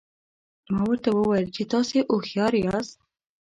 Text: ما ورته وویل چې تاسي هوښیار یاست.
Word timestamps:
ما 0.71 0.81
ورته 0.89 1.09
وویل 1.13 1.45
چې 1.55 1.63
تاسي 1.71 1.97
هوښیار 2.09 2.53
یاست. 2.65 2.97